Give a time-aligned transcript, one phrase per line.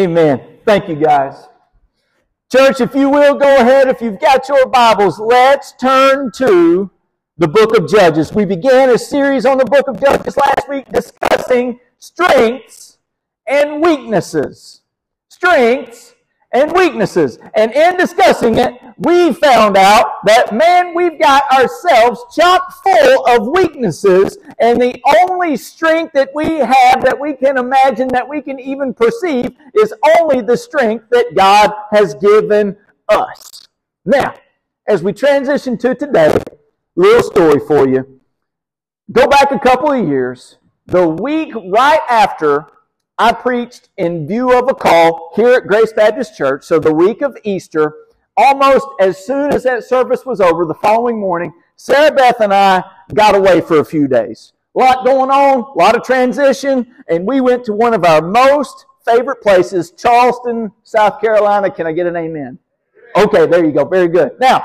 [0.00, 0.40] Amen.
[0.64, 1.46] Thank you, guys.
[2.50, 6.90] Church, if you will go ahead, if you've got your Bibles, let's turn to
[7.36, 8.32] the book of Judges.
[8.32, 12.96] We began a series on the book of Judges last week discussing strengths
[13.46, 14.80] and weaknesses.
[15.28, 16.14] Strengths
[16.52, 17.38] and weaknesses.
[17.54, 23.48] And in discussing it, we found out that, man, we've got ourselves chock full of
[23.48, 28.58] weaknesses, and the only strength that we have that we can imagine, that we can
[28.60, 32.76] even perceive, is only the strength that God has given
[33.08, 33.66] us.
[34.04, 34.34] Now,
[34.86, 36.36] as we transition to today,
[36.96, 38.20] little story for you.
[39.12, 40.58] Go back a couple of years.
[40.86, 42.66] The week right after
[43.20, 46.64] I preached in view of a call here at Grace Baptist Church.
[46.64, 47.94] So the week of Easter,
[48.34, 52.82] almost as soon as that service was over, the following morning, Sarah Beth and I
[53.12, 54.54] got away for a few days.
[54.74, 58.22] A lot going on, a lot of transition, and we went to one of our
[58.22, 61.70] most favorite places, Charleston, South Carolina.
[61.70, 62.58] Can I get an amen?
[63.16, 63.84] Okay, there you go.
[63.84, 64.30] Very good.
[64.40, 64.64] Now,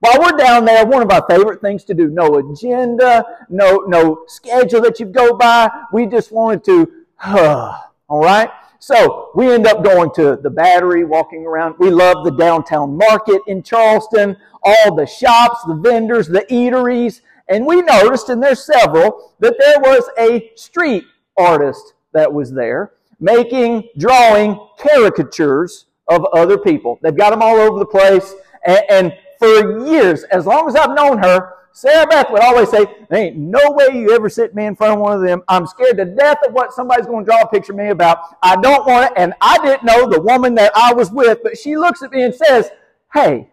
[0.00, 4.24] while we're down there, one of our favorite things to do, no agenda, no, no
[4.26, 5.70] schedule that you go by.
[5.90, 6.92] We just wanted to,
[7.24, 8.50] uh, all right?
[8.78, 11.76] So we end up going to the battery, walking around.
[11.78, 17.22] We love the downtown market in Charleston, all the shops, the vendors, the eateries.
[17.48, 21.04] And we noticed, and there's several, that there was a street
[21.36, 26.98] artist that was there making, drawing caricatures of other people.
[27.02, 28.34] They've got them all over the place.
[28.66, 32.86] And, and for years, as long as I've known her, Sarah Beth would always say,
[33.10, 35.42] There ain't no way you ever sit me in front of one of them.
[35.48, 38.36] I'm scared to death of what somebody's going to draw a picture of me about.
[38.44, 39.12] I don't want it.
[39.16, 42.22] And I didn't know the woman that I was with, but she looks at me
[42.22, 42.70] and says,
[43.12, 43.50] Hey,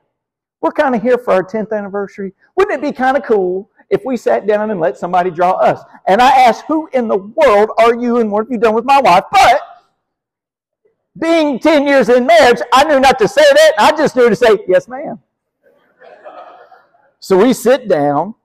[0.61, 2.33] we're kind of here for our 10th anniversary.
[2.55, 5.81] Wouldn't it be kind of cool if we sat down and let somebody draw us?
[6.07, 8.85] And I asked, Who in the world are you and what have you done with
[8.85, 9.23] my wife?
[9.31, 9.61] But
[11.19, 13.73] being 10 years in marriage, I knew not to say that.
[13.79, 15.19] I just knew to say, Yes, ma'am.
[17.21, 18.35] So we sit down.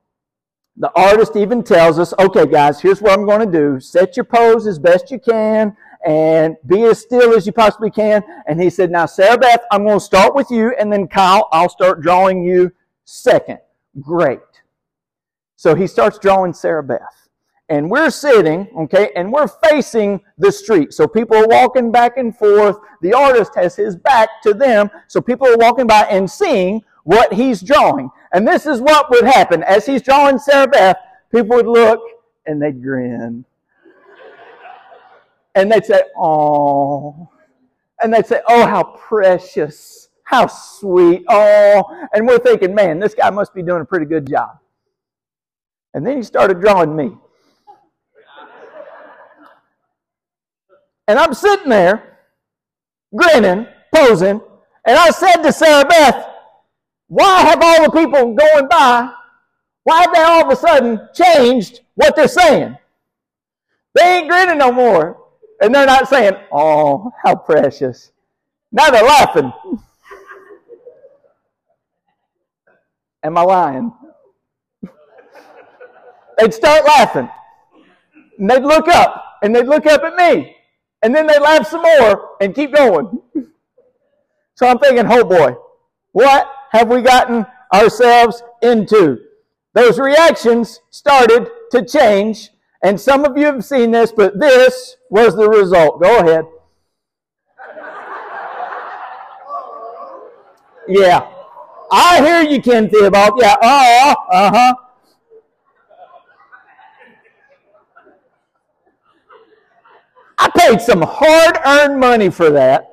[0.77, 3.81] The artist even tells us, okay, guys, here's what I'm going to do.
[3.81, 5.75] Set your pose as best you can
[6.07, 8.23] and be as still as you possibly can.
[8.47, 11.49] And he said, now, Sarah Beth, I'm going to start with you, and then Kyle,
[11.51, 12.71] I'll start drawing you
[13.07, 13.59] second.
[14.03, 14.41] Great.
[15.57, 17.01] So he starts drawing Sarah Beth.
[17.71, 20.93] And we're sitting, okay, and we're facing the street.
[20.93, 22.77] So people are walking back and forth.
[23.01, 24.91] The artist has his back to them.
[25.09, 28.11] So people are walking by and seeing what he's drawing.
[28.33, 29.63] And this is what would happen.
[29.63, 30.97] As he's drawing Sarah Beth,
[31.33, 32.01] people would look
[32.47, 33.45] and they'd grin.
[35.55, 37.31] And they'd say, oh.
[38.03, 40.09] And they'd say, oh, how precious.
[40.25, 41.25] How sweet.
[41.29, 42.09] Oh.
[42.13, 44.59] And we're thinking, man, this guy must be doing a pretty good job.
[45.95, 47.13] And then he started drawing me.
[51.07, 52.19] And I'm sitting there,
[53.15, 54.41] grinning, posing,
[54.85, 56.33] and I said to Sarah Beth,
[57.09, 59.11] why have all the people going by,
[59.85, 62.77] why have they all of a sudden changed what they're saying?
[63.95, 65.23] They ain't grinning no more.
[65.61, 68.13] And they're not saying, oh, how precious.
[68.71, 69.53] Now they're laughing.
[73.23, 73.93] Am I lying?
[76.39, 77.31] they'd start laughing.
[78.39, 80.57] And they'd look up, and they'd look up at me.
[81.03, 83.19] And then they'd laugh some more and keep going.
[84.55, 85.57] so I'm thinking, oh boy,
[86.13, 89.19] what have we gotten ourselves into?
[89.75, 92.51] Those reactions started to change,
[92.83, 96.01] and some of you have seen this, but this was the result.
[96.01, 96.45] Go ahead.
[100.89, 101.29] Yeah.
[101.91, 103.41] I hear you, Ken Theobald.
[103.41, 103.57] Yeah.
[103.61, 104.75] Uh huh.
[110.39, 112.93] I paid some hard earned money for that.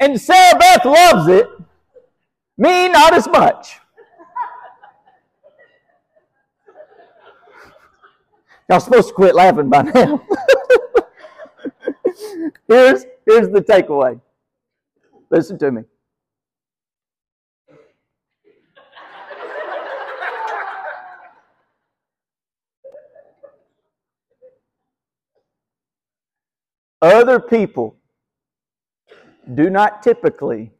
[0.00, 1.48] And Sarah Beth loves it.
[2.56, 3.80] Me, not as much.
[8.70, 10.26] Y'all supposed to quit laughing by now.
[12.68, 14.18] here's, here's the takeaway.
[15.30, 15.82] Listen to me.
[27.02, 27.98] Other people
[29.54, 30.72] do not typically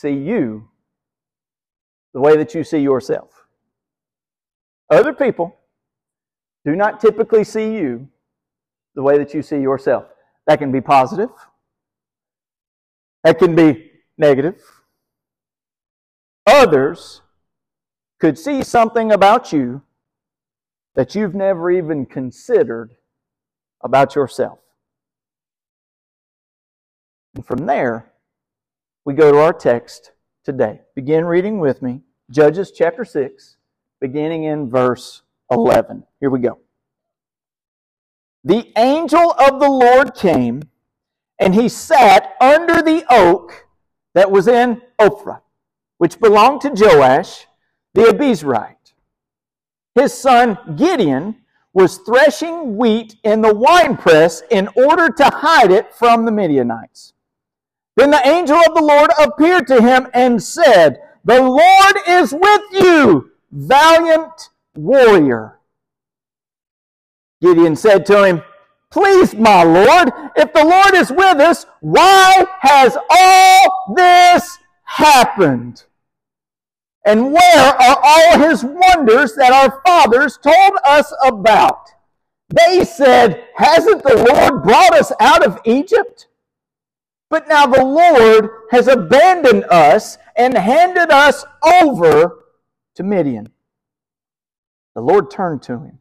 [0.00, 0.68] see you
[2.14, 3.46] the way that you see yourself.
[4.88, 5.56] Other people
[6.64, 8.08] do not typically see you
[8.94, 10.06] the way that you see yourself.
[10.46, 11.30] That can be positive,
[13.24, 14.60] that can be negative.
[16.46, 17.20] Others
[18.18, 19.82] could see something about you
[20.94, 22.90] that you've never even considered
[23.82, 24.58] about yourself.
[27.34, 28.09] And from there,
[29.04, 30.12] we go to our text
[30.44, 30.80] today.
[30.94, 33.56] Begin reading with me Judges chapter 6,
[34.00, 36.04] beginning in verse 11.
[36.20, 36.58] Here we go.
[38.44, 40.62] The angel of the Lord came,
[41.38, 43.66] and he sat under the oak
[44.14, 45.40] that was in Ophrah,
[45.98, 47.46] which belonged to Joash
[47.94, 48.76] the Abiezrite.
[49.94, 51.36] His son Gideon
[51.72, 57.12] was threshing wheat in the winepress in order to hide it from the Midianites.
[57.96, 62.62] Then the angel of the Lord appeared to him and said, The Lord is with
[62.72, 65.58] you, valiant warrior.
[67.40, 68.42] Gideon said to him,
[68.90, 75.84] Please, my Lord, if the Lord is with us, why has all this happened?
[77.04, 81.88] And where are all his wonders that our fathers told us about?
[82.48, 86.26] They said, Hasn't the Lord brought us out of Egypt?
[87.30, 92.44] But now the Lord has abandoned us and handed us over
[92.96, 93.52] to Midian.
[94.94, 96.00] The Lord turned to him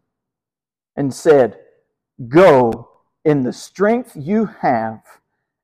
[0.95, 1.59] and said,
[2.27, 2.89] Go
[3.23, 5.01] in the strength you have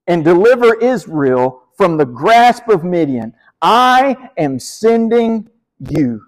[0.07, 3.33] and deliver Israel from the grasp of Midian.
[3.61, 6.21] I am sending you.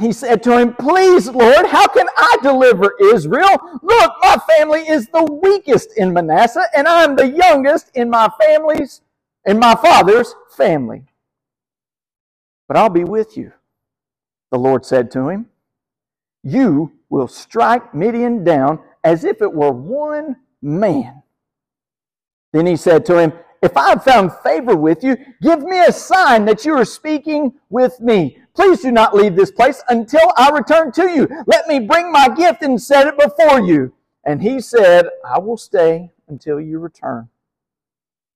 [0.00, 3.58] He said to him, Please, Lord, how can I deliver Israel?
[3.82, 9.02] Look, my family is the weakest in Manasseh, and I'm the youngest in my family's,
[9.46, 11.04] in my father's family.
[12.68, 13.52] But I'll be with you,
[14.52, 15.46] the Lord said to him.
[16.44, 21.22] You will strike Midian down as if it were one man.
[22.52, 25.92] Then he said to him, if I have found favor with you, give me a
[25.92, 28.38] sign that you are speaking with me.
[28.58, 31.28] Please do not leave this place until I return to you.
[31.46, 33.92] Let me bring my gift and set it before you.
[34.24, 37.28] And he said, I will stay until you return.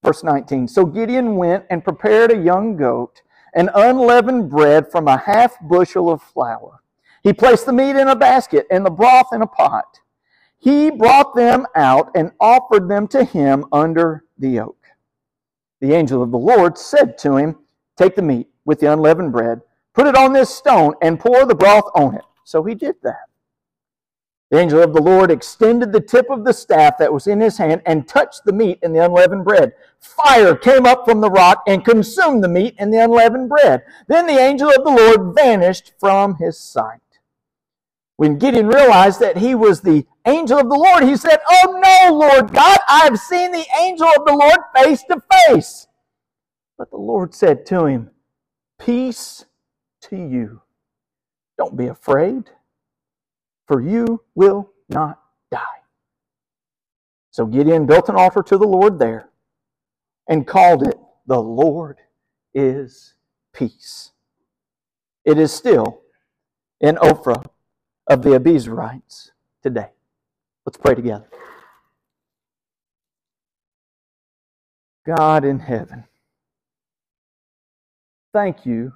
[0.01, 3.21] Verse 19 So Gideon went and prepared a young goat
[3.53, 6.81] and unleavened bread from a half bushel of flour.
[7.21, 9.99] He placed the meat in a basket and the broth in a pot.
[10.57, 14.83] He brought them out and offered them to him under the oak
[15.83, 17.57] the angel of the Lord said to him,
[17.97, 19.59] Take the meat with the unleavened bread,
[19.93, 22.25] put it on this stone, and pour the broth on it.
[22.43, 23.27] So he did that.
[24.53, 27.57] The angel of the Lord extended the tip of the staff that was in his
[27.57, 29.73] hand and touched the meat and the unleavened bread.
[29.99, 33.81] Fire came up from the rock and consumed the meat and the unleavened bread.
[34.07, 36.99] Then the angel of the Lord vanished from his sight.
[38.17, 42.13] When Gideon realized that he was the angel of the Lord, he said, Oh no,
[42.13, 45.87] Lord God, I have seen the angel of the Lord face to face.
[46.77, 48.11] But the Lord said to him,
[48.79, 49.45] Peace
[50.09, 50.61] to you.
[51.57, 52.49] Don't be afraid,
[53.67, 55.19] for you will not
[55.51, 55.59] die.
[57.31, 59.29] So Gideon built an altar to the Lord there
[60.27, 60.97] and called it,
[61.27, 61.97] The Lord
[62.53, 63.13] is
[63.53, 64.11] Peace.
[65.25, 66.01] It is still
[66.81, 67.45] in Ophrah
[68.07, 69.89] of the Abiezrites today.
[70.65, 71.27] Let's pray together.
[75.05, 76.05] God in heaven,
[78.33, 78.93] thank you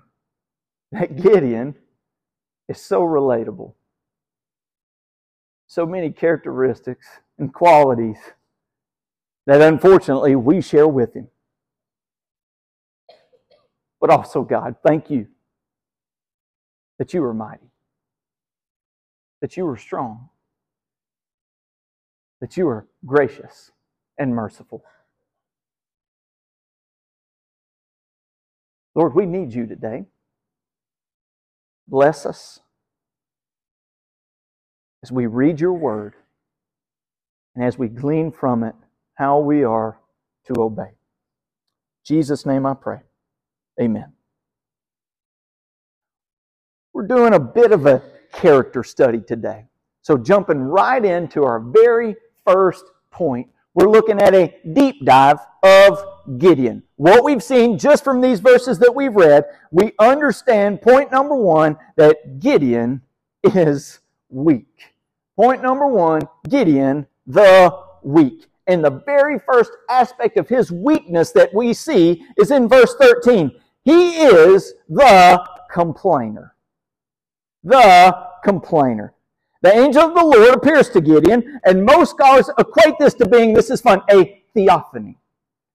[0.91, 1.75] that Gideon
[2.67, 3.73] is so relatable.
[5.67, 8.17] So many characteristics and qualities
[9.45, 11.27] that unfortunately we share with him.
[13.99, 15.27] But also, God, thank you
[16.99, 17.67] that you are mighty
[19.41, 20.29] that you are strong,
[22.41, 23.71] that you are gracious
[24.17, 24.83] and merciful.
[28.95, 30.05] Lord, we need you today.
[31.87, 32.59] Bless us
[35.03, 36.15] as we read your word
[37.55, 38.75] and as we glean from it
[39.15, 39.99] how we are
[40.47, 40.83] to obey.
[40.83, 40.95] In
[42.05, 42.99] Jesus' name I pray.
[43.81, 44.13] Amen.
[46.93, 48.01] We're doing a bit of a
[48.33, 49.65] character study today.
[50.01, 52.15] So, jumping right into our very
[52.45, 56.03] first point, we're looking at a deep dive of
[56.39, 56.81] Gideon.
[56.95, 61.77] What we've seen just from these verses that we've read, we understand point number one
[61.95, 63.03] that Gideon
[63.43, 64.95] is weak.
[65.35, 68.47] Point number one Gideon the weak.
[68.65, 73.51] And the very first aspect of his weakness that we see is in verse 13.
[73.83, 76.55] He is the complainer
[77.67, 79.13] the complainer.
[79.67, 83.53] The angel of the Lord appears to Gideon, and most scholars equate this to being,
[83.53, 85.17] this is fun, a theophany.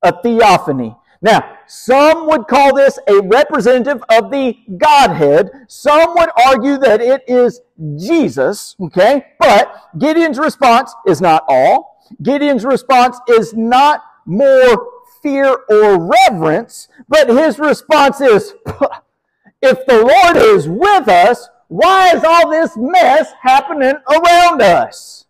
[0.03, 0.97] A theophany.
[1.21, 5.51] Now, some would call this a representative of the Godhead.
[5.69, 7.61] Some would argue that it is
[7.99, 9.27] Jesus, okay?
[9.39, 12.01] But Gideon's response is not all.
[12.23, 14.89] Gideon's response is not more
[15.23, 18.55] fear or reverence, but his response is,
[19.61, 25.25] if the Lord is with us, why is all this mess happening around us?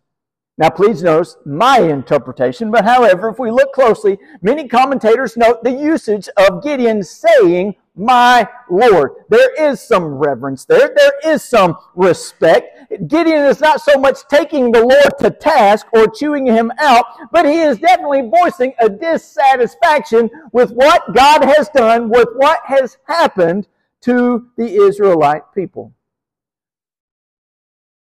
[0.59, 5.71] Now, please notice my interpretation, but however, if we look closely, many commentators note the
[5.71, 9.13] usage of Gideon saying, my Lord.
[9.29, 10.93] There is some reverence there.
[10.97, 12.91] There is some respect.
[13.07, 17.47] Gideon is not so much taking the Lord to task or chewing him out, but
[17.47, 23.69] he is definitely voicing a dissatisfaction with what God has done, with what has happened
[24.03, 25.93] to the Israelite people.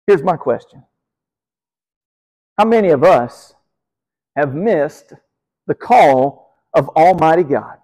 [0.08, 0.84] Here's my question.
[2.58, 3.56] How many of us
[4.36, 5.14] have missed
[5.68, 7.78] the call of Almighty God?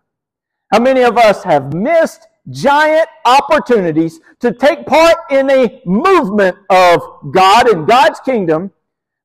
[0.71, 7.01] How many of us have missed giant opportunities to take part in a movement of
[7.31, 8.71] God and God's kingdom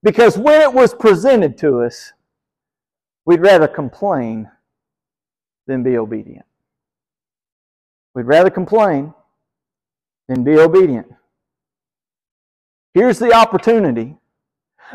[0.02, 2.12] because when it was presented to us,
[3.24, 4.50] we'd rather complain
[5.66, 6.46] than be obedient.
[8.14, 9.12] We'd rather complain
[10.28, 11.06] than be obedient.
[12.96, 14.16] Here's the opportunity.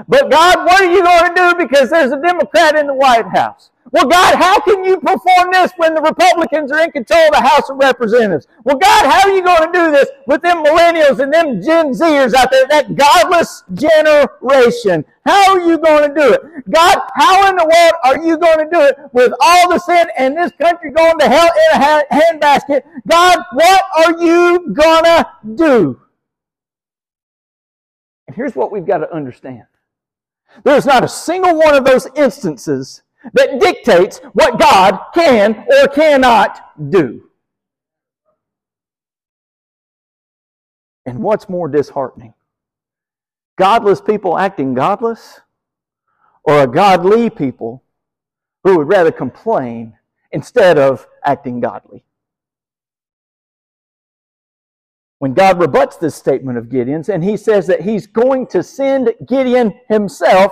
[0.07, 3.27] But God, what are you going to do because there's a Democrat in the White
[3.27, 3.69] House?
[3.91, 7.41] Well, God, how can you perform this when the Republicans are in control of the
[7.41, 8.47] House of Representatives?
[8.63, 11.91] Well, God, how are you going to do this with them millennials and them Gen
[11.91, 15.05] Zers out there, that godless generation?
[15.23, 16.71] How are you going to do it?
[16.71, 20.07] God, how in the world are you going to do it with all the sin
[20.17, 22.81] and this country going to hell in a handbasket?
[23.07, 26.01] God, what are you going to do?
[28.31, 29.65] And here's what we've got to understand.
[30.63, 33.01] There's not a single one of those instances
[33.33, 37.29] that dictates what God can or cannot do.
[41.05, 42.33] And what's more disheartening?
[43.57, 45.41] Godless people acting godless
[46.45, 47.83] or a godly people
[48.63, 49.97] who would rather complain
[50.31, 52.05] instead of acting godly?
[55.21, 59.13] When God rebuts this statement of Gideon's and he says that he's going to send
[59.27, 60.51] Gideon himself,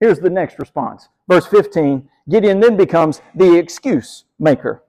[0.00, 4.84] here's the next response verse 15, Gideon then becomes the excuse maker.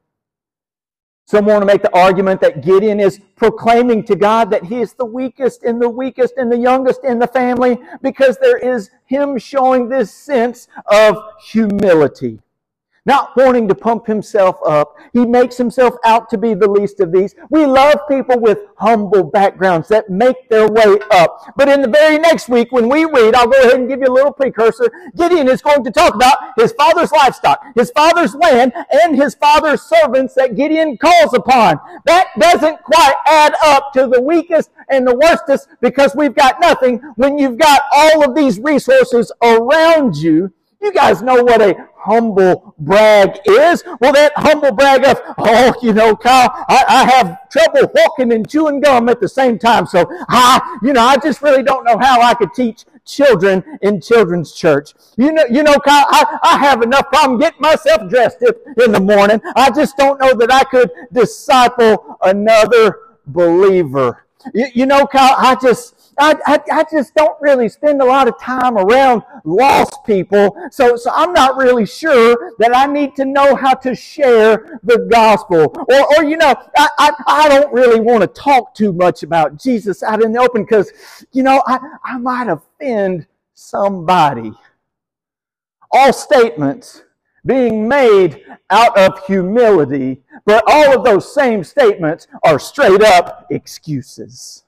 [1.26, 4.94] Some want to make the argument that Gideon is proclaiming to God that he is
[4.94, 9.38] the weakest and the weakest and the youngest in the family because there is him
[9.38, 11.18] showing this sense of
[11.52, 12.40] humility
[13.10, 14.96] not wanting to pump himself up.
[15.13, 17.34] He makes himself out to be the least of these.
[17.50, 21.54] We love people with humble backgrounds that make their way up.
[21.58, 24.06] But in the very next week, when we read, I'll go ahead and give you
[24.06, 24.92] a little precursor.
[25.18, 29.82] Gideon is going to talk about his father's livestock, his father's land, and his father's
[29.82, 31.80] servants that Gideon calls upon.
[32.06, 37.00] That doesn't quite add up to the weakest and the worstest because we've got nothing
[37.16, 42.74] when you've got all of these resources around you you guys know what a humble
[42.80, 43.84] brag is.
[44.00, 48.50] Well, that humble brag of, oh, you know, Kyle, I, I have trouble walking and
[48.50, 49.86] chewing gum at the same time.
[49.86, 54.00] So I, you know, I just really don't know how I could teach children in
[54.00, 54.94] children's church.
[55.18, 59.00] You know, you know, Kyle, I, I have enough problem getting myself dressed in the
[59.00, 59.42] morning.
[59.56, 64.24] I just don't know that I could disciple another believer.
[64.54, 68.28] You, you know, Kyle, I just, I, I, I, just don't really spend a lot
[68.28, 70.56] of time around lost people.
[70.72, 75.08] So, so I'm not really sure that I need to know how to share the
[75.10, 75.74] gospel.
[75.90, 79.60] Or, or you know, I, I, I don't really want to talk too much about
[79.60, 80.92] Jesus out in the open because,
[81.32, 84.52] you know, I, I might offend somebody.
[85.92, 87.04] All statements
[87.46, 94.66] being made out of humility, but all of those same statements are straight up excuses.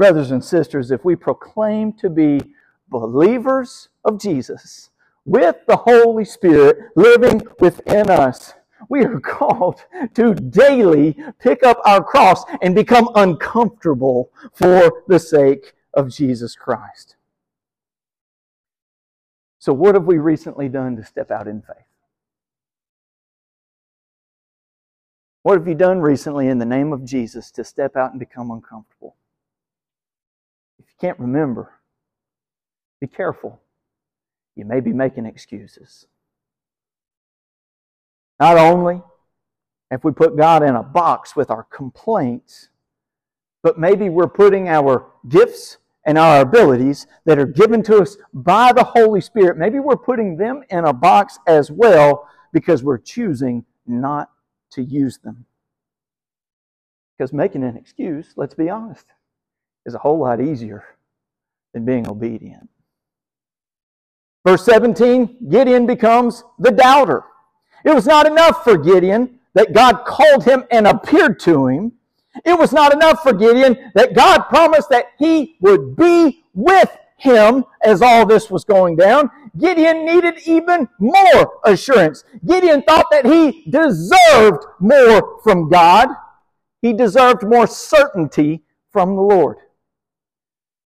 [0.00, 2.40] Brothers and sisters, if we proclaim to be
[2.88, 4.88] believers of Jesus
[5.26, 8.54] with the Holy Spirit living within us,
[8.88, 15.74] we are called to daily pick up our cross and become uncomfortable for the sake
[15.92, 17.16] of Jesus Christ.
[19.58, 21.76] So, what have we recently done to step out in faith?
[25.42, 28.50] What have you done recently in the name of Jesus to step out and become
[28.50, 29.16] uncomfortable?
[31.00, 31.72] Can't remember,
[33.00, 33.60] be careful.
[34.56, 36.06] You may be making excuses.
[38.38, 39.02] Not only
[39.90, 42.68] if we put God in a box with our complaints,
[43.62, 48.72] but maybe we're putting our gifts and our abilities that are given to us by
[48.72, 53.64] the Holy Spirit, maybe we're putting them in a box as well because we're choosing
[53.86, 54.30] not
[54.72, 55.46] to use them.
[57.16, 59.06] Because making an excuse, let's be honest,
[59.86, 60.84] is a whole lot easier
[61.72, 62.68] than being obedient.
[64.46, 67.24] Verse 17 Gideon becomes the doubter.
[67.84, 71.92] It was not enough for Gideon that God called him and appeared to him.
[72.44, 77.64] It was not enough for Gideon that God promised that he would be with him
[77.82, 79.30] as all this was going down.
[79.58, 82.24] Gideon needed even more assurance.
[82.46, 86.08] Gideon thought that he deserved more from God.
[86.80, 89.58] He deserved more certainty from the Lord.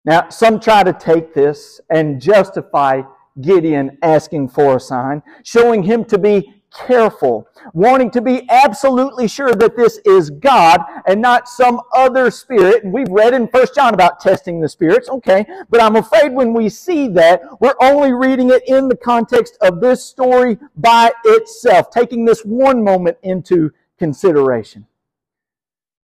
[0.10, 3.04] Now, some try to take this and justify
[3.42, 9.54] Gideon asking for a sign, showing him to be careful, wanting to be absolutely sure
[9.54, 12.84] that this is God and not some other spirit.
[12.84, 16.56] And we've read in First John about testing the spirits, okay, but I'm afraid when
[16.56, 21.92] we see that, we're only reading it in the context of this story by itself,
[21.92, 24.88] taking this one moment into consideration.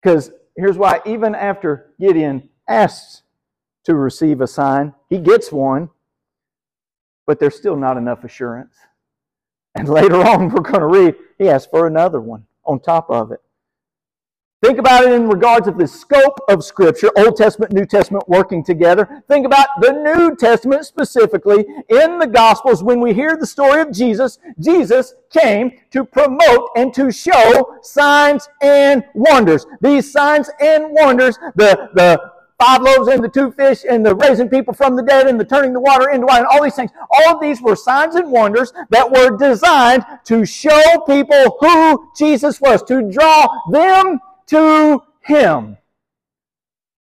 [0.02, 3.22] Because here's why, even after Gideon asks
[3.86, 5.88] to receive a sign, he gets one,
[7.26, 8.74] but there's still not enough assurance.
[9.74, 13.30] And later on, we're going to read, he asks for another one on top of
[13.32, 13.40] it.
[14.62, 18.64] Think about it in regards of the scope of Scripture, Old Testament, New Testament working
[18.64, 19.22] together.
[19.28, 22.82] Think about the New Testament specifically in the Gospels.
[22.82, 28.48] When we hear the story of Jesus, Jesus came to promote and to show signs
[28.62, 29.66] and wonders.
[29.82, 34.48] These signs and wonders, the, the five loaves and the two fish and the raising
[34.48, 36.90] people from the dead and the turning the water into wine, all these things.
[37.10, 42.60] All of these were signs and wonders that were designed to show people who Jesus
[42.60, 45.76] was, to draw them to Him.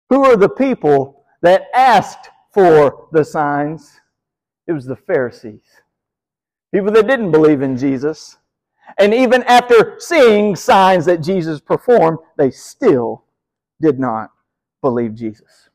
[0.08, 4.00] Who are the people that asked for the signs?
[4.66, 5.64] It was the Pharisees.
[6.72, 8.36] People that didn't believe in Jesus.
[8.98, 13.24] And even after seeing signs that Jesus performed, they still
[13.80, 14.30] did not
[14.82, 15.68] believe Jesus.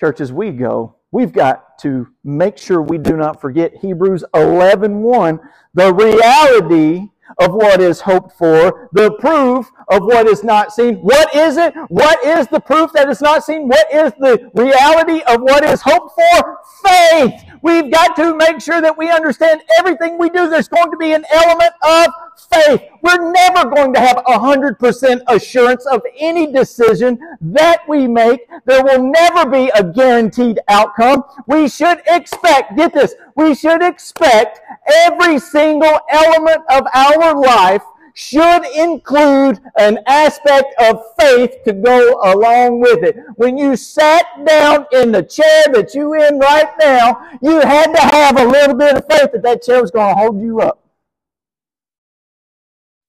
[0.00, 5.02] Church, as we go, we've got to make sure we do not forget Hebrews 11
[5.02, 5.40] 1,
[5.74, 10.96] the reality of what is hoped for, the proof of what is not seen.
[10.96, 11.74] What is it?
[11.88, 13.68] What is the proof that is not seen?
[13.68, 16.58] What is the reality of what is hoped for?
[16.82, 17.32] Faith.
[17.62, 20.48] We've got to make sure that we understand everything we do.
[20.48, 22.08] There's going to be an element of
[22.50, 22.82] faith.
[23.02, 28.40] We're never going to have 100% assurance of any decision that we make.
[28.64, 31.22] There will never be a guaranteed outcome.
[31.46, 37.82] We should expect, get this, we should expect every single element of our life
[38.14, 43.16] should include an aspect of faith to go along with it.
[43.36, 48.00] When you sat down in the chair that you in right now, you had to
[48.00, 50.84] have a little bit of faith that that chair was going to hold you up.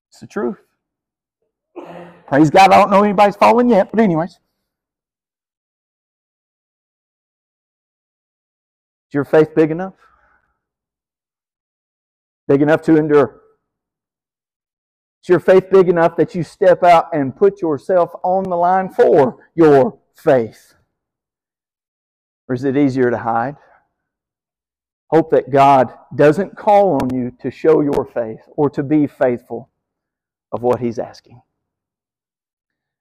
[0.09, 0.57] It's the truth.
[2.27, 4.31] Praise God, I don't know anybody's fallen yet, but anyways.
[4.31, 4.39] Is
[9.13, 9.93] your faith big enough?
[12.47, 13.41] Big enough to endure?
[15.23, 18.89] Is your faith big enough that you step out and put yourself on the line
[18.89, 20.73] for your faith?
[22.49, 23.56] Or is it easier to hide?
[25.08, 29.69] Hope that God doesn't call on you to show your faith or to be faithful
[30.51, 31.41] of what he's asking.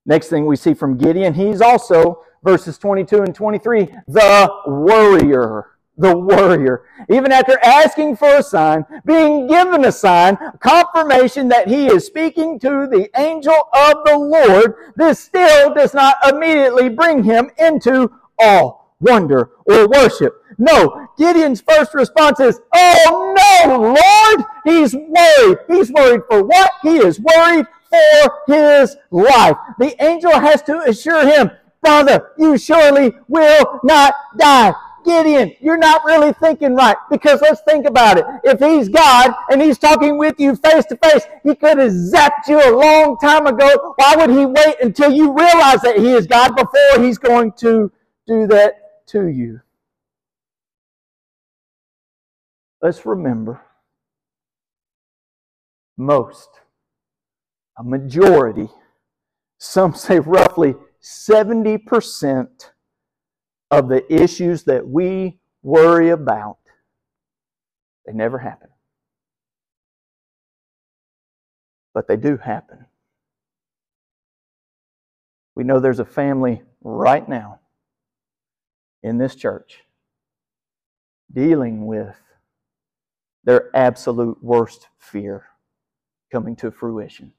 [0.06, 5.71] Next thing we see from Gideon, he's also, verses 22 and 23, the worrier.
[6.02, 6.82] The warrior.
[7.08, 12.58] Even after asking for a sign, being given a sign, confirmation that he is speaking
[12.58, 18.10] to the angel of the Lord, this still does not immediately bring him into
[18.40, 20.42] awe, wonder, or worship.
[20.58, 24.46] No, Gideon's first response is, Oh no, Lord!
[24.64, 25.58] He's worried.
[25.68, 26.72] He's worried for what?
[26.82, 29.56] He is worried for his life.
[29.78, 34.74] The angel has to assure him, Father, you surely will not die.
[35.04, 36.96] Gideon, you're not really thinking right.
[37.10, 38.24] Because let's think about it.
[38.44, 42.48] If he's God and he's talking with you face to face, he could have zapped
[42.48, 43.94] you a long time ago.
[43.96, 47.90] Why would he wait until you realize that he is God before he's going to
[48.26, 49.60] do that to you?
[52.82, 53.62] let's remember
[55.96, 56.48] most,
[57.78, 58.68] a majority,
[59.58, 62.70] some say roughly 70%
[63.72, 66.58] of the issues that we worry about,
[68.04, 68.68] they never happen.
[71.94, 72.84] But they do happen.
[75.54, 77.60] We know there's a family right now
[79.02, 79.80] in this church
[81.32, 82.16] dealing with
[83.44, 85.46] their absolute worst fear
[86.30, 87.32] coming to fruition.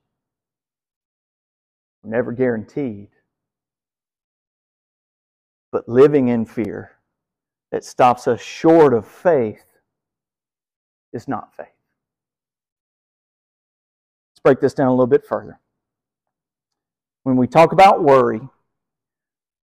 [2.03, 3.09] We're Never guaranteed.
[5.73, 6.91] But living in fear
[7.71, 9.65] that stops us short of faith
[11.11, 11.65] is not faith.
[14.31, 15.59] Let's break this down a little bit further.
[17.23, 18.41] When we talk about worry,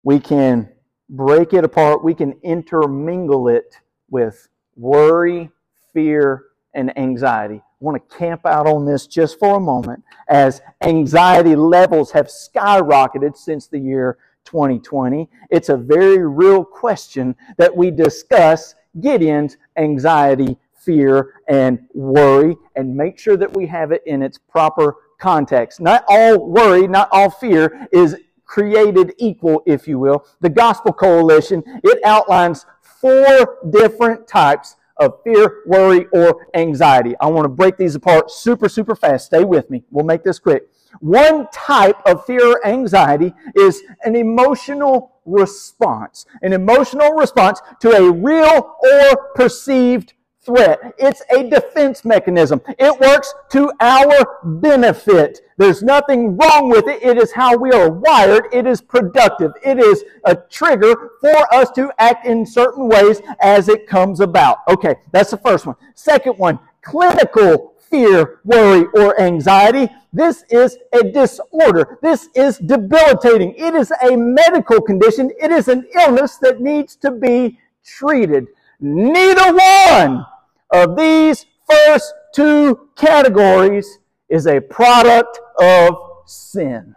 [0.03, 0.69] we can
[1.09, 5.51] break it apart, we can intermingle it with worry,
[5.93, 7.61] fear, and anxiety.
[7.63, 12.27] I want to camp out on this just for a moment as anxiety levels have
[12.27, 15.29] skyrocketed since the year 2020.
[15.49, 23.17] It's a very real question that we discuss Gideon's anxiety, fear, and worry and make
[23.17, 25.79] sure that we have it in its proper context.
[25.79, 30.25] Not all worry, not all fear is created equal, if you will.
[30.41, 37.15] The Gospel Coalition, it outlines four different types of fear, worry, or anxiety.
[37.19, 39.25] I want to break these apart super, super fast.
[39.25, 39.83] Stay with me.
[39.89, 40.69] We'll make this quick.
[40.99, 48.11] One type of fear or anxiety is an emotional response, an emotional response to a
[48.11, 50.13] real or perceived
[50.45, 50.93] threat.
[50.97, 52.61] It's a defense mechanism.
[52.77, 55.39] It works to our benefit.
[55.57, 57.01] There's nothing wrong with it.
[57.01, 58.47] It is how we are wired.
[58.51, 59.53] It is productive.
[59.63, 64.59] It is a trigger for us to act in certain ways as it comes about.
[64.67, 65.75] Okay, that's the first one.
[65.95, 69.87] Second one, clinical fear, worry, or anxiety.
[70.11, 71.99] This is a disorder.
[72.01, 73.53] This is debilitating.
[73.55, 75.29] It is a medical condition.
[75.39, 78.47] It is an illness that needs to be treated.
[78.79, 80.25] Neither one
[80.71, 86.95] of these first two categories is a product of sin.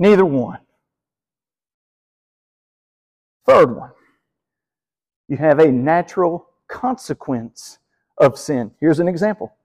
[0.00, 0.58] Neither one.
[3.46, 3.92] Third one,
[5.28, 7.78] you have a natural consequence
[8.18, 8.72] of sin.
[8.80, 9.56] Here's an example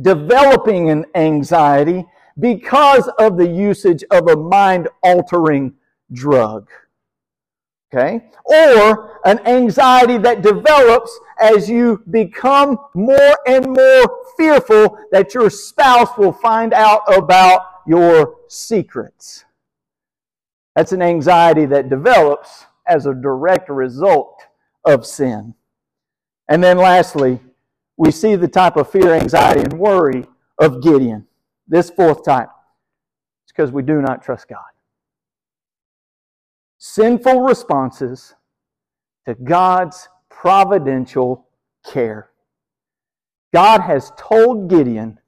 [0.00, 2.04] developing an anxiety
[2.38, 5.74] because of the usage of a mind altering
[6.12, 6.68] drug
[7.92, 8.24] okay?
[8.44, 16.16] Or an anxiety that develops as you become more and more fearful that your spouse
[16.16, 19.44] will find out about your secrets.
[20.74, 24.42] That's an anxiety that develops as a direct result
[24.84, 25.54] of sin.
[26.48, 27.40] And then lastly,
[27.96, 30.24] we see the type of fear, anxiety, and worry
[30.58, 31.26] of Gideon.
[31.68, 32.48] This fourth type.
[33.44, 34.72] It's because we do not trust God
[36.84, 38.34] sinful responses
[39.24, 41.46] to God's providential
[41.86, 42.30] care.
[43.54, 45.20] God has told Gideon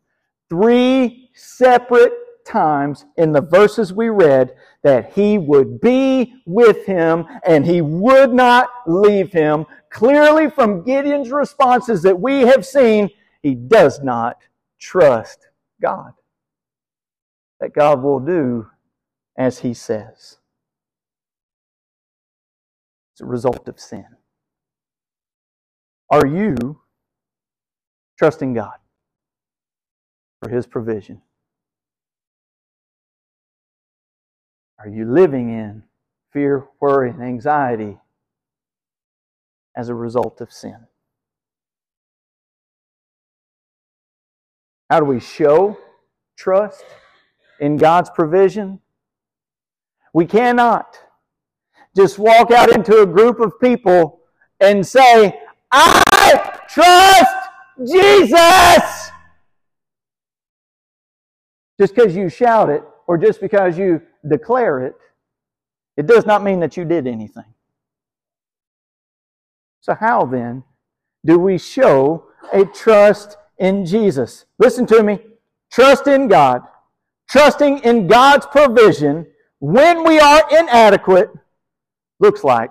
[0.50, 2.12] three separate
[2.44, 8.32] times in the verses we read that he would be with him and he would
[8.32, 9.66] not leave him.
[9.90, 13.10] Clearly, from Gideon's responses that we have seen,
[13.42, 14.38] he does not
[14.78, 15.48] trust
[15.80, 16.12] God.
[17.60, 18.68] That God will do
[19.38, 20.38] as he says.
[23.14, 24.06] It's a result of sin.
[26.10, 26.80] Are you
[28.18, 28.74] trusting God
[30.42, 31.22] for His provision?
[34.84, 35.82] Are you living in
[36.30, 37.96] fear, worry, and anxiety
[39.74, 40.76] as a result of sin?
[44.90, 45.78] How do we show
[46.36, 46.84] trust
[47.60, 48.80] in God's provision?
[50.12, 50.98] We cannot
[51.96, 54.20] just walk out into a group of people
[54.60, 55.40] and say,
[55.72, 57.34] I trust
[57.90, 59.10] Jesus.
[61.80, 64.94] Just because you shout it or just because you declare it,
[65.96, 67.44] it does not mean that you did anything.
[69.80, 70.64] So, how then
[71.24, 74.46] do we show a trust in Jesus?
[74.58, 75.18] Listen to me.
[75.70, 76.62] Trust in God,
[77.28, 79.26] trusting in God's provision
[79.58, 81.30] when we are inadequate
[82.20, 82.70] looks like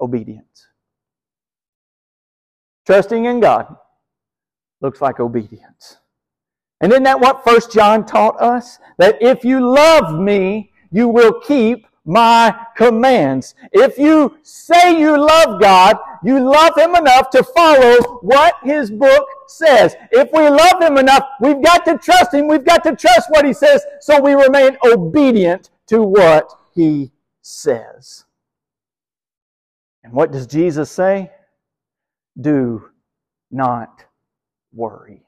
[0.00, 0.66] obedience.
[2.86, 3.76] Trusting in God
[4.80, 5.98] looks like obedience.
[6.80, 8.78] And isn't that what First John taught us?
[8.98, 13.54] That if you love me, you will keep my commands.
[13.72, 19.28] If you say you love God, you love Him enough to follow what His book
[19.46, 19.94] says.
[20.12, 22.48] If we love Him enough, we've got to trust Him.
[22.48, 27.12] We've got to trust what He says so we remain obedient to what He
[27.42, 28.24] says.
[30.02, 31.30] And what does Jesus say?
[32.40, 32.88] Do
[33.50, 34.04] not
[34.72, 35.27] worry.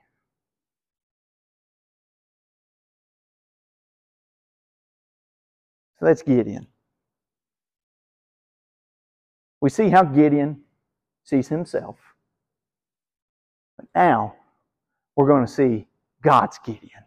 [6.00, 6.66] So that's Gideon.
[9.60, 10.62] We see how Gideon
[11.24, 11.96] sees himself.
[13.76, 14.34] But now
[15.14, 15.86] we're going to see
[16.22, 17.04] God's Gideon.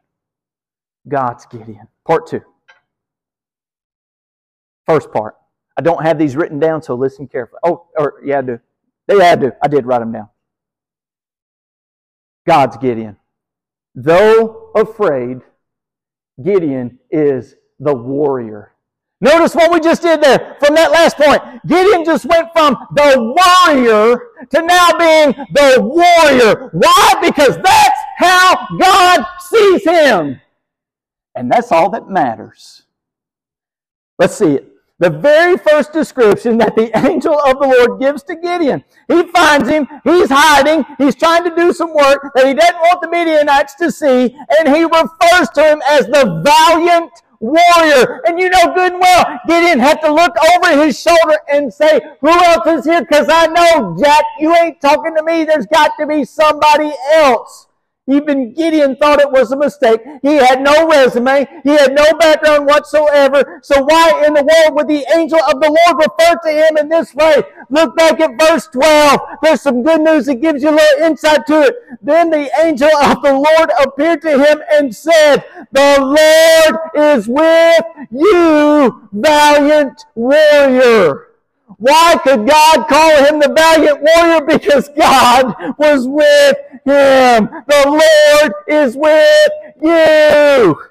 [1.07, 1.87] God's Gideon.
[2.05, 2.41] Part two.
[4.85, 5.35] First part
[5.75, 7.59] I don't have these written down, so listen carefully.
[7.63, 8.59] Oh, or yeah, I do.
[9.07, 9.51] Yeah, I do.
[9.61, 10.29] I did write them down.
[12.45, 13.17] God's Gideon.
[13.95, 15.39] Though afraid,
[16.43, 18.72] Gideon is the warrior.
[19.23, 21.41] Notice what we just did there from that last point.
[21.65, 26.69] Gideon just went from the warrior to now being the warrior.
[26.73, 27.13] Why?
[27.21, 30.41] Because that's how God sees him.
[31.35, 32.83] And that's all that matters.
[34.19, 34.69] Let's see it.
[34.99, 38.83] The very first description that the angel of the Lord gives to Gideon.
[39.07, 43.01] He finds him, he's hiding, he's trying to do some work that he doesn't want
[43.01, 47.11] the Midianites to see, and he refers to him as the valiant
[47.43, 48.21] warrior.
[48.25, 51.99] And you know good and well, Gideon had to look over his shoulder and say,
[52.21, 53.01] who else is here?
[53.01, 55.43] Because I know, Jack, you ain't talking to me.
[55.43, 57.67] There's got to be somebody else.
[58.05, 60.01] Even Gideon thought it was a mistake.
[60.21, 61.47] He had no resume.
[61.63, 63.61] He had no background whatsoever.
[63.63, 66.89] So why in the world would the angel of the Lord refer to him in
[66.89, 67.43] this way?
[67.69, 69.21] Look back at verse 12.
[69.41, 71.75] There's some good news that gives you a little insight to it.
[72.01, 77.85] Then the angel of the Lord appeared to him and said, The Lord is with
[78.11, 81.32] you, valiant warrior.
[81.77, 84.45] Why could God call him the valiant warrior?
[84.45, 87.49] Because God was with him.
[87.67, 90.81] The Lord is with you.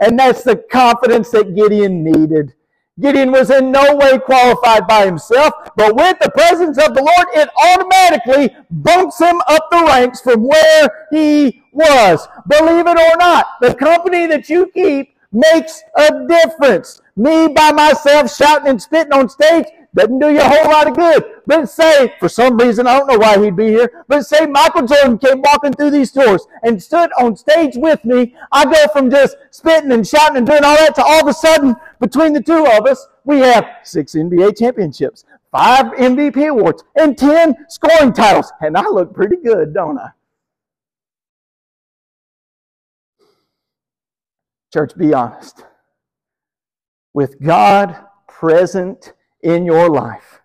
[0.00, 2.54] And that's the confidence that Gideon needed.
[3.00, 7.28] Gideon was in no way qualified by himself, but with the presence of the Lord,
[7.32, 12.26] it automatically bumps him up the ranks from where he was.
[12.48, 17.00] Believe it or not, the company that you keep makes a difference.
[17.16, 19.66] Me by myself shouting and spitting on stage
[19.98, 21.24] doesn't do you a whole lot of good.
[21.46, 24.86] But say, for some reason, I don't know why he'd be here, but say Michael
[24.86, 28.34] Jordan came walking through these doors and stood on stage with me.
[28.52, 31.32] I go from just spitting and shouting and doing all that to all of a
[31.32, 37.16] sudden, between the two of us, we have six NBA championships, five MVP awards, and
[37.18, 38.52] 10 scoring titles.
[38.60, 40.10] And I look pretty good, don't I?
[44.72, 45.64] Church, be honest.
[47.14, 47.96] With God
[48.28, 50.40] present in your life.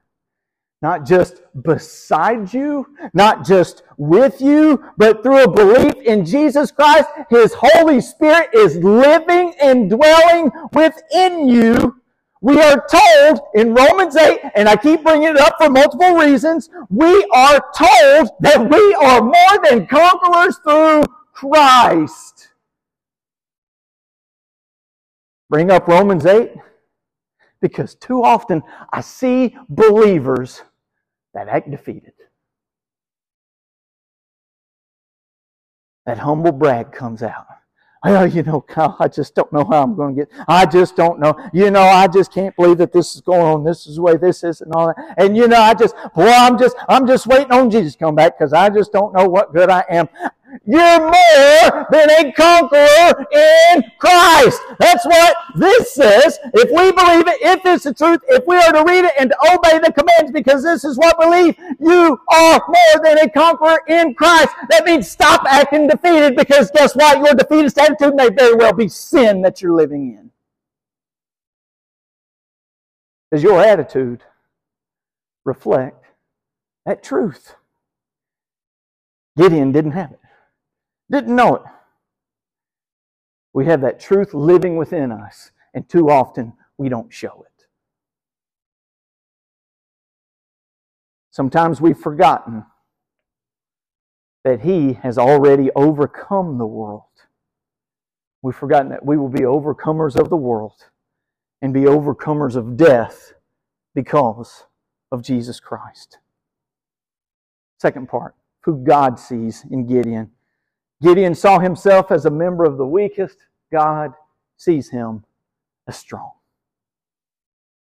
[0.82, 7.08] Not just beside you, not just with you, but through a belief in Jesus Christ,
[7.29, 12.01] His Holy Spirit is living and dwelling within you.
[12.41, 16.69] We are told in Romans 8, and I keep bringing it up for multiple reasons,
[16.89, 22.49] we are told that we are more than conquerors through Christ.
[25.49, 26.51] Bring up Romans 8
[27.63, 30.62] because too often I see believers
[31.34, 32.12] that act defeated.
[36.06, 37.47] That humble brag comes out.
[38.04, 40.45] Well, you know, Kyle, I just don't know how I'm going to get.
[40.49, 41.34] I just don't know.
[41.54, 43.63] You know, I just can't believe that this is going on.
[43.63, 45.15] This is the way this is and all that.
[45.17, 48.15] And you know, I just, boy, I'm just, I'm just waiting on Jesus to come
[48.15, 50.10] back because I just don't know what good I am.
[50.66, 54.62] You're more than a conqueror in Christ.
[54.80, 56.38] That's what this says.
[56.54, 59.32] If we believe it, if it's the truth, if we are to read it and
[59.32, 63.80] to obey the commands, because this is what believe, you are more than a conqueror
[63.88, 64.50] in Christ.
[64.70, 67.18] That means stop acting defeated because guess what?
[67.18, 70.32] Your defeatist attitude may very well be sin that you're living in.
[73.32, 74.22] Does your attitude
[75.44, 76.06] reflect
[76.86, 77.56] that truth?
[79.36, 80.20] Gideon didn't have it.
[81.12, 81.62] Didn't know it.
[83.54, 87.66] We have that truth living within us, and too often we don't show it.
[91.32, 92.66] Sometimes we've forgotten
[94.44, 97.04] that He has already overcome the world.
[98.42, 100.89] We've forgotten that we will be overcomers of the world
[101.62, 103.34] and be overcomers of death
[103.96, 104.66] because
[105.12, 106.20] of Jesus Christ.
[107.80, 110.33] Second part, who God sees in Gideon.
[111.04, 113.38] Gideon saw himself as a member of the weakest.
[113.72, 114.13] God
[114.56, 115.26] sees him
[115.88, 116.32] as strong.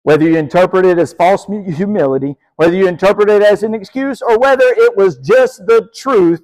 [0.02, 4.38] Whether you interpret it as false humility, whether you interpret it as an excuse, or
[4.38, 6.42] whether it was just the truth,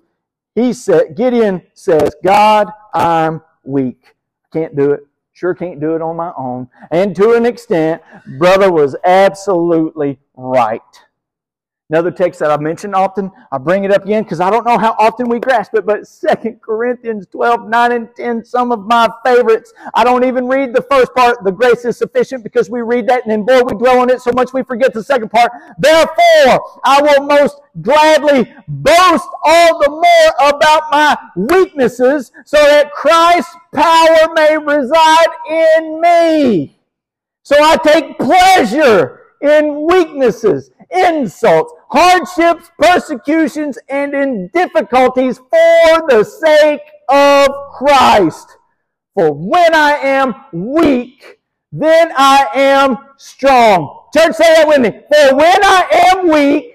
[0.55, 4.15] he said, Gideon says, God, I'm weak.
[4.53, 5.07] Can't do it.
[5.33, 6.69] Sure can't do it on my own.
[6.91, 8.03] And to an extent,
[8.39, 10.81] brother was absolutely right.
[11.89, 14.77] Another text that I mention often, I bring it up again because I don't know
[14.77, 19.09] how often we grasp it, but Second Corinthians 12, 9 and 10, some of my
[19.25, 19.73] favorites.
[19.95, 23.23] I don't even read the first part, the grace is sufficient, because we read that
[23.23, 25.53] and then boy, we dwell on it so much we forget the second part.
[25.79, 33.55] Therefore, I will most gladly boast all the more about my weaknesses so that Christ's
[33.73, 36.81] power may reside in me.
[37.45, 46.81] So I take pleasure in weaknesses, insults, hardships, persecutions, and in difficulties for the sake
[47.09, 48.57] of Christ.
[49.15, 51.39] For when I am weak,
[51.73, 54.09] then I am strong.
[54.15, 54.91] Church, say that with me.
[54.91, 56.75] For when I am weak,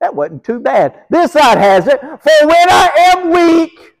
[0.00, 1.04] that wasn't too bad.
[1.10, 2.00] This side has it.
[2.00, 3.94] For when I am weak,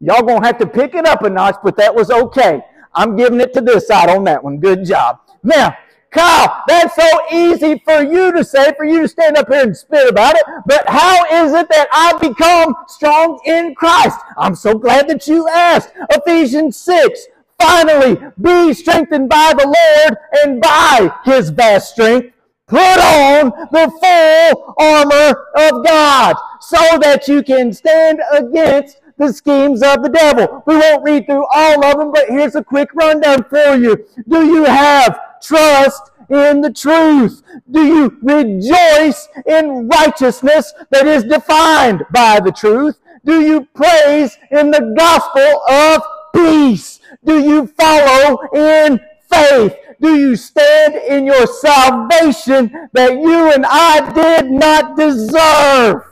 [0.00, 2.62] y'all gonna have to pick it up a notch, but that was okay.
[2.94, 4.58] I'm giving it to this side on that one.
[4.58, 5.18] Good job.
[5.42, 5.76] Now,
[6.10, 9.76] Kyle, that's so easy for you to say, for you to stand up here and
[9.76, 10.42] spit about it.
[10.66, 14.18] But how is it that I become strong in Christ?
[14.36, 15.90] I'm so glad that you asked.
[16.10, 17.26] Ephesians 6.
[17.60, 22.34] Finally, be strengthened by the Lord and by his vast strength.
[22.66, 29.82] Put on the full armor of God so that you can stand against the schemes
[29.82, 30.62] of the devil.
[30.66, 34.06] We won't read through all of them, but here's a quick rundown for you.
[34.28, 37.42] Do you have trust in the truth?
[37.70, 42.98] Do you rejoice in righteousness that is defined by the truth?
[43.24, 46.02] Do you praise in the gospel of
[46.34, 47.00] peace?
[47.24, 49.00] Do you follow in
[49.30, 49.74] faith?
[50.00, 56.02] Do you stand in your salvation that you and I did not deserve?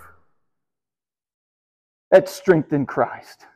[2.11, 3.47] That strength in Christ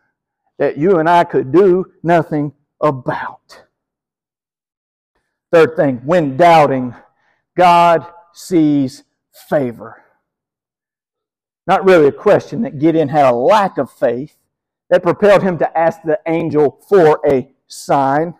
[0.62, 3.64] that you and I could do nothing about.
[5.52, 6.94] Third thing, when doubting,
[7.56, 9.04] God sees
[9.48, 10.02] favor.
[11.66, 14.36] Not really a question that Gideon had a lack of faith
[14.88, 18.34] that propelled him to ask the angel for a sign.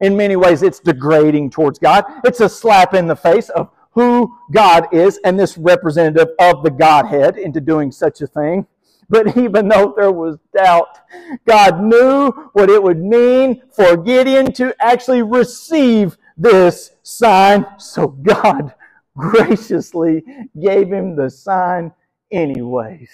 [0.00, 2.04] In many ways, it's degrading towards God.
[2.24, 6.70] It's a slap in the face of who God is and this representative of the
[6.70, 8.66] Godhead into doing such a thing.
[9.08, 10.98] But even though there was doubt,
[11.46, 17.66] God knew what it would mean for Gideon to actually receive this sign.
[17.78, 18.74] So God
[19.18, 20.24] graciously
[20.58, 21.92] gave him the sign
[22.32, 23.10] anyways.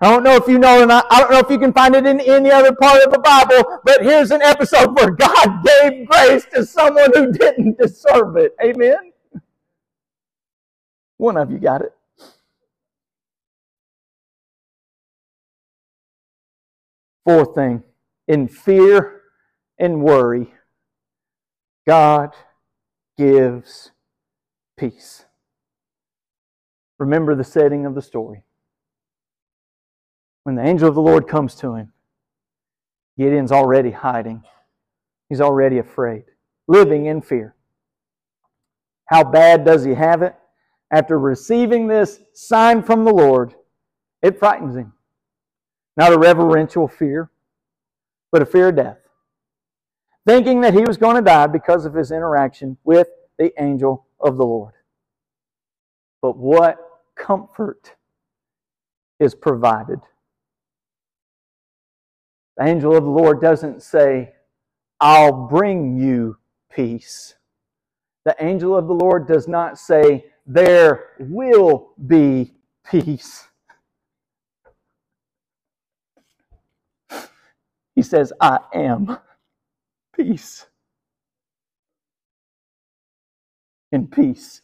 [0.00, 1.94] I don't know if you know, and I, I don't know if you can find
[1.96, 6.06] it in any other part of the Bible, but here's an episode where God gave
[6.06, 8.54] grace to someone who didn't deserve it.
[8.62, 9.12] Amen?
[11.16, 11.92] One of you got it.
[17.24, 17.82] Fourth thing,
[18.28, 19.22] in fear
[19.78, 20.54] and worry,
[21.88, 22.34] God
[23.16, 23.92] gives
[24.76, 25.24] peace.
[26.98, 28.42] Remember the setting of the story.
[30.42, 31.94] When the angel of the Lord comes to him,
[33.16, 34.42] Gideon's already hiding.
[35.30, 36.24] He's already afraid,
[36.66, 37.54] living in fear.
[39.06, 40.34] How bad does he have it?
[40.90, 43.54] After receiving this sign from the Lord,
[44.20, 44.92] it frightens him.
[45.96, 47.30] Not a reverential fear,
[48.30, 49.07] but a fear of death.
[50.28, 54.36] Thinking that he was going to die because of his interaction with the angel of
[54.36, 54.74] the Lord.
[56.20, 56.76] But what
[57.16, 57.94] comfort
[59.18, 60.00] is provided?
[62.58, 64.34] The angel of the Lord doesn't say,
[65.00, 66.36] I'll bring you
[66.70, 67.36] peace.
[68.26, 72.52] The angel of the Lord does not say, There will be
[72.86, 73.48] peace.
[77.94, 79.16] He says, I am
[80.18, 80.66] peace.
[83.92, 84.62] And peace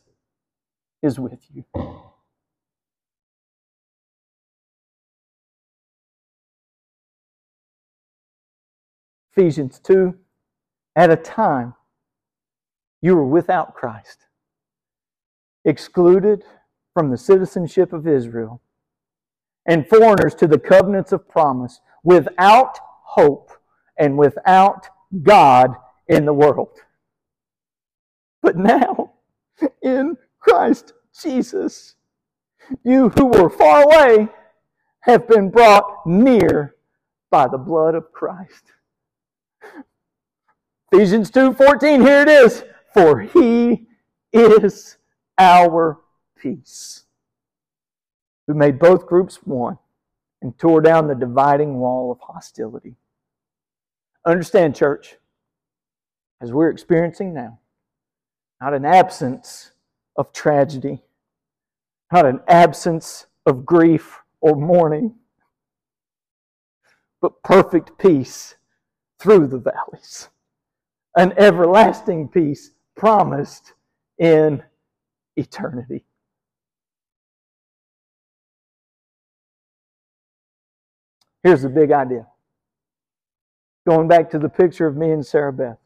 [1.03, 1.65] is with you.
[9.37, 10.15] Ephesians 2
[10.95, 11.75] At a time
[13.01, 14.27] you were without Christ,
[15.65, 16.45] excluded
[16.93, 18.61] from the citizenship of Israel,
[19.67, 23.51] and foreigners to the covenants of promise, without hope
[23.99, 24.89] and without
[25.23, 25.77] God
[26.09, 26.71] in the world.
[28.43, 29.13] But now,
[29.83, 31.95] in Christ Jesus,
[32.83, 34.29] you who were far away
[35.01, 36.75] have been brought near
[37.31, 38.73] by the blood of Christ.
[40.93, 43.89] Ephesians 2:14 here it is for he
[44.33, 44.97] is
[45.37, 46.01] our
[46.37, 47.05] peace
[48.47, 49.79] who made both groups one
[50.41, 52.95] and tore down the dividing wall of hostility
[54.27, 55.17] Understand, church,
[56.41, 57.59] as we're experiencing now,
[58.61, 59.73] not an absence
[60.17, 61.03] of tragedy,
[62.11, 65.15] not an absence of grief or mourning,
[67.21, 68.55] but perfect peace
[69.19, 70.29] through the valleys.
[71.17, 73.75] An everlasting peace promised
[74.19, 74.63] in
[75.37, 76.05] eternity.
[81.43, 82.27] Here's the big idea
[83.87, 85.79] Going back to the picture of me and Sarah Beth.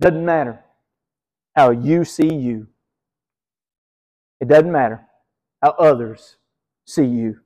[0.00, 0.62] Doesn't matter
[1.56, 2.68] how you see you.
[4.40, 5.06] It doesn't matter
[5.62, 6.36] how others
[6.86, 7.40] see you.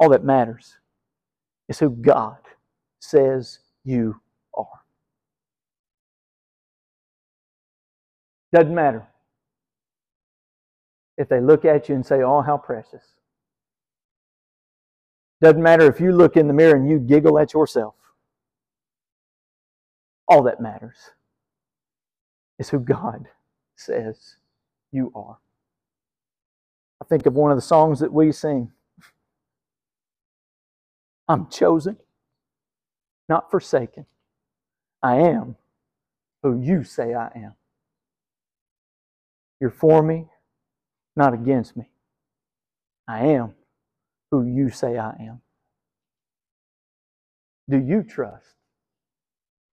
[0.00, 0.76] All that matters
[1.68, 2.38] is who God
[3.00, 4.20] says you
[4.56, 4.66] are.
[8.52, 9.06] Doesn't matter
[11.16, 13.17] if they look at you and say, Oh, how precious.
[15.40, 17.94] Doesn't matter if you look in the mirror and you giggle at yourself.
[20.26, 21.12] All that matters
[22.58, 23.28] is who God
[23.76, 24.36] says
[24.92, 25.38] you are.
[27.00, 28.72] I think of one of the songs that we sing
[31.28, 31.98] I'm chosen,
[33.28, 34.06] not forsaken.
[35.02, 35.56] I am
[36.42, 37.54] who you say I am.
[39.60, 40.26] You're for me,
[41.16, 41.90] not against me.
[43.06, 43.54] I am
[44.30, 45.40] who you say I am.
[47.68, 48.54] Do you trust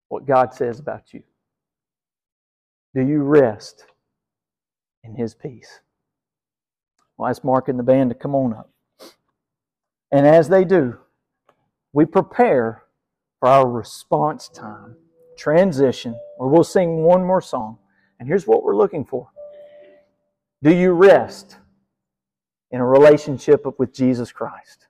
[0.09, 1.23] what God says about you?
[2.93, 3.85] Do you rest
[5.03, 5.79] in His peace?
[7.17, 8.69] Well, ask Mark and the band to come on up.
[10.11, 10.97] And as they do,
[11.93, 12.83] we prepare
[13.39, 14.95] for our response time,
[15.37, 17.77] transition, where we'll sing one more song.
[18.19, 19.29] And here's what we're looking for
[20.63, 21.57] Do you rest
[22.75, 24.87] in a relationship with Jesus Christ?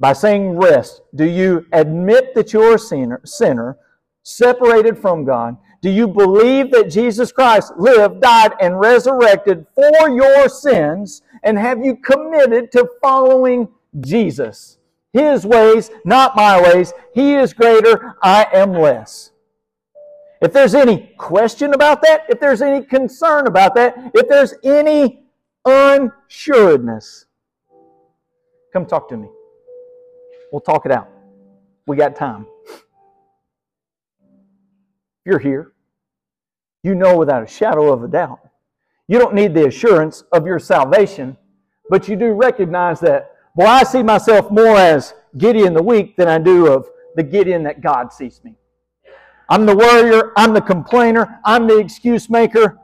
[0.00, 3.78] By saying rest, do you admit that you're a sinner, sinner
[4.24, 5.56] separated from God?
[5.80, 11.22] Do you believe that Jesus Christ lived, died, and resurrected for your sins?
[11.44, 13.68] And have you committed to following
[14.00, 14.78] Jesus?
[15.12, 16.92] His ways, not my ways.
[17.14, 19.30] He is greater, I am less.
[20.42, 25.27] If there's any question about that, if there's any concern about that, if there's any
[25.68, 27.26] unsuredness,
[28.72, 29.28] come talk to me.
[30.52, 31.08] We'll talk it out.
[31.86, 32.46] We got time
[35.28, 35.72] you're here.
[36.82, 38.40] You know without a shadow of a doubt.
[39.08, 41.36] You don't need the assurance of your salvation,
[41.90, 46.28] but you do recognize that, well, I see myself more as Gideon the weak than
[46.28, 48.54] I do of the Gideon that God sees me.
[49.50, 52.78] I'm the worrier, I'm the complainer, I'm the excuse maker.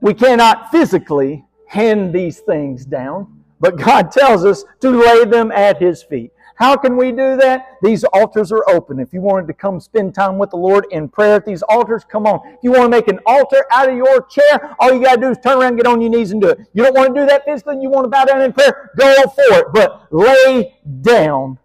[0.00, 5.80] We cannot physically hand these things down, but God tells us to lay them at
[5.80, 6.32] His feet.
[6.56, 7.78] How can we do that?
[7.80, 8.98] These altars are open.
[8.98, 12.02] If you wanted to come spend time with the Lord in prayer at these altars,
[12.02, 12.40] come on.
[12.48, 15.20] If you want to make an altar out of your chair, all you got to
[15.20, 16.58] do is turn around, get on your knees, and do it.
[16.72, 19.14] You don't want to do that physically, you want to bow down in prayer, go
[19.28, 19.66] for it.
[19.72, 21.56] But lay down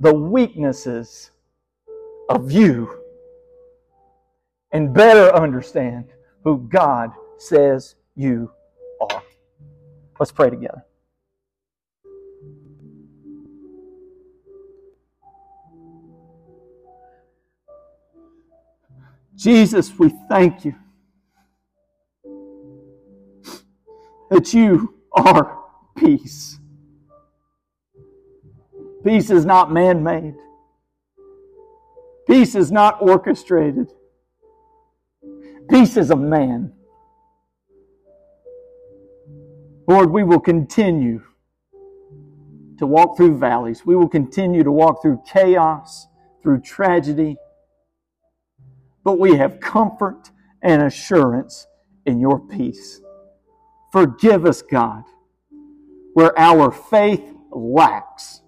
[0.00, 1.30] the weaknesses
[2.28, 3.00] of you
[4.70, 6.04] and better understand
[6.44, 8.52] who God says you.
[10.22, 10.84] Let's pray together.
[19.34, 20.76] Jesus, we thank you
[24.30, 25.58] that you are
[25.96, 26.60] peace.
[29.02, 30.36] Peace is not man made,
[32.28, 33.92] peace is not orchestrated.
[35.68, 36.72] Peace is a man.
[39.86, 41.22] Lord, we will continue
[42.78, 43.84] to walk through valleys.
[43.84, 46.06] We will continue to walk through chaos,
[46.42, 47.36] through tragedy,
[49.04, 50.30] but we have comfort
[50.62, 51.66] and assurance
[52.06, 53.00] in your peace.
[53.92, 55.04] Forgive us, God,
[56.14, 58.40] where our faith lacks.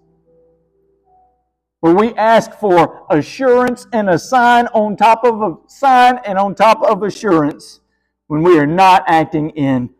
[1.81, 6.55] Where we ask for assurance and a sign on top of a sign and on
[6.55, 7.81] top of assurance
[8.27, 9.91] when we are not acting in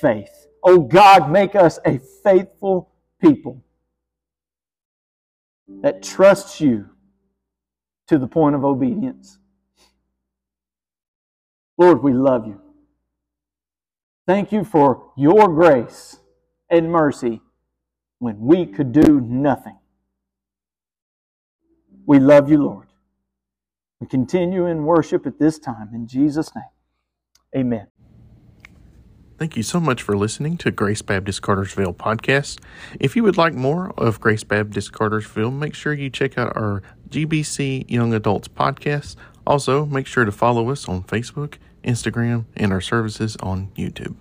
[0.00, 0.43] faith.
[0.64, 2.90] Oh God, make us a faithful
[3.20, 3.62] people
[5.82, 6.88] that trusts you
[8.08, 9.38] to the point of obedience.
[11.78, 12.60] Lord, we love you.
[14.26, 16.18] Thank you for your grace
[16.70, 17.42] and mercy
[18.18, 19.78] when we could do nothing.
[22.06, 22.88] We love you, Lord.
[24.00, 25.90] We continue in worship at this time.
[25.94, 26.64] In Jesus' name,
[27.56, 27.93] amen.
[29.36, 32.60] Thank you so much for listening to Grace Baptist Cartersville podcast.
[33.00, 36.82] If you would like more of Grace Baptist Cartersville, make sure you check out our
[37.10, 39.16] GBC Young Adults podcast
[39.46, 41.54] also, make sure to follow us on Facebook,
[41.84, 44.14] Instagram, and our services on YouTube.